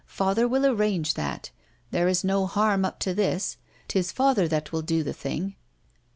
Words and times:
Father 0.07 0.47
will 0.47 0.65
arrange 0.65 1.13
that. 1.13 1.51
There 1.91 2.07
is 2.07 2.23
no 2.23 2.47
harm 2.47 2.85
up 2.85 2.97
to 3.01 3.13
this. 3.13 3.57
'Tis 3.87 4.11
father 4.11 4.47
that 4.47 4.71
will 4.71 4.81
do 4.81 5.03
the 5.03 5.13
thing." 5.13 5.55